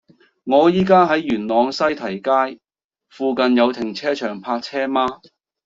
[0.45, 2.59] 我依家喺元朗西堤街，
[3.07, 5.05] 附近有停車場泊車嗎